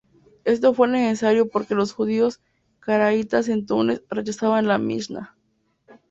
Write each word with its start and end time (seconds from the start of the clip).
Esto 0.45 0.73
fue 0.73 0.87
necesario 0.87 1.47
porque 1.47 1.75
los 1.75 1.93
judíos 1.93 2.41
caraítas 2.79 3.45
de 3.45 3.61
Túnez 3.61 4.01
rechazaban 4.09 4.65
la 4.67 4.79
Mishná. 4.79 5.37